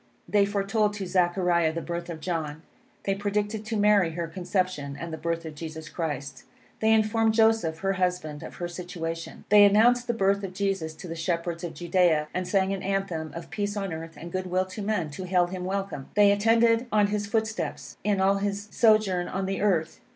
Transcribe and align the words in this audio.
They 0.27 0.47
foretold 0.47 0.95
to 0.95 1.05
Zechariah 1.05 1.73
the 1.73 1.79
birth 1.83 2.09
of 2.09 2.21
John. 2.21 2.63
They 3.03 3.13
predicted 3.13 3.63
to 3.65 3.77
Mary 3.77 4.13
her 4.13 4.27
conception, 4.27 4.97
and 4.99 5.13
the 5.13 5.17
birth 5.19 5.45
of 5.45 5.53
Jesus 5.53 5.89
Christ. 5.89 6.43
They 6.79 6.91
informed 6.91 7.35
Joseph, 7.35 7.81
her 7.81 7.93
husband, 7.93 8.41
of 8.41 8.55
her 8.55 8.67
situation. 8.67 9.43
They 9.49 9.63
announced 9.63 10.07
the 10.07 10.15
birth 10.15 10.43
of 10.43 10.55
Jesus 10.55 10.95
to 10.95 11.07
the 11.07 11.13
shepherds 11.13 11.63
of 11.63 11.75
Judea, 11.75 12.29
and 12.33 12.47
sang 12.47 12.73
an 12.73 12.81
anthem 12.81 13.31
of 13.35 13.51
peace 13.51 13.77
on 13.77 13.93
earth 13.93 14.17
and 14.17 14.31
good 14.31 14.47
will 14.47 14.65
to 14.65 14.81
man, 14.81 15.11
to 15.11 15.25
hail 15.25 15.45
him 15.45 15.65
welcome. 15.65 16.09
They 16.15 16.31
attended 16.31 16.87
on 16.91 17.05
his 17.13 17.27
footsteps, 17.27 17.97
in 18.03 18.19
all 18.19 18.37
his 18.39 18.69
sojourn 18.71 19.27
on 19.27 19.45
the 19.45 19.61
earth. 19.61 19.99